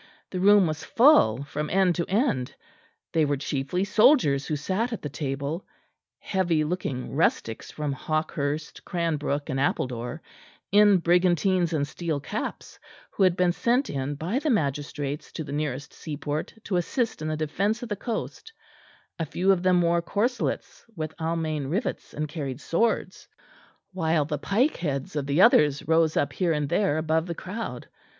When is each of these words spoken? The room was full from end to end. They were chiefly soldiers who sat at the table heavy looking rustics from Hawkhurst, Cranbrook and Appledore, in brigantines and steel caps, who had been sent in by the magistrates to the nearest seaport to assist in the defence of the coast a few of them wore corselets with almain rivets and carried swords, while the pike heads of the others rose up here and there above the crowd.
The 0.31 0.39
room 0.39 0.65
was 0.65 0.83
full 0.83 1.43
from 1.43 1.69
end 1.69 1.93
to 1.93 2.07
end. 2.07 2.55
They 3.13 3.23
were 3.23 3.37
chiefly 3.37 3.83
soldiers 3.83 4.47
who 4.47 4.55
sat 4.55 4.91
at 4.91 5.03
the 5.03 5.09
table 5.09 5.63
heavy 6.17 6.63
looking 6.63 7.11
rustics 7.11 7.69
from 7.69 7.93
Hawkhurst, 7.93 8.83
Cranbrook 8.83 9.47
and 9.47 9.59
Appledore, 9.59 10.23
in 10.71 10.97
brigantines 10.97 11.71
and 11.71 11.87
steel 11.87 12.19
caps, 12.19 12.79
who 13.11 13.21
had 13.21 13.35
been 13.35 13.51
sent 13.51 13.91
in 13.91 14.15
by 14.15 14.39
the 14.39 14.49
magistrates 14.49 15.31
to 15.33 15.43
the 15.43 15.51
nearest 15.51 15.93
seaport 15.93 16.55
to 16.63 16.77
assist 16.77 17.21
in 17.21 17.27
the 17.27 17.37
defence 17.37 17.83
of 17.83 17.89
the 17.89 17.95
coast 17.95 18.51
a 19.19 19.25
few 19.27 19.51
of 19.51 19.61
them 19.61 19.83
wore 19.83 20.01
corselets 20.01 20.83
with 20.95 21.13
almain 21.19 21.67
rivets 21.67 22.11
and 22.11 22.27
carried 22.27 22.59
swords, 22.59 23.27
while 23.93 24.25
the 24.25 24.39
pike 24.39 24.77
heads 24.77 25.15
of 25.15 25.27
the 25.27 25.39
others 25.41 25.87
rose 25.87 26.17
up 26.17 26.33
here 26.33 26.53
and 26.53 26.69
there 26.69 26.97
above 26.97 27.27
the 27.27 27.35
crowd. 27.35 27.87